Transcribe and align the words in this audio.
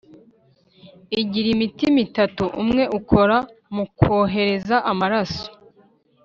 igira 1.21 1.47
imitima 1.55 1.97
itatu 2.07 2.43
umwe 2.61 2.83
ukora 2.99 3.37
mu 3.75 3.85
kohereza 3.97 4.75
amaraso 4.91 5.45